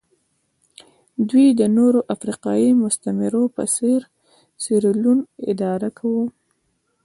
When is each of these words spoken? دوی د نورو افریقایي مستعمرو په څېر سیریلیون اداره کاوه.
دوی 1.29 1.47
د 1.59 1.61
نورو 1.77 1.99
افریقایي 2.15 2.69
مستعمرو 2.83 3.43
په 3.55 3.63
څېر 3.75 3.99
سیریلیون 4.63 5.19
اداره 5.51 5.89
کاوه. 5.97 6.23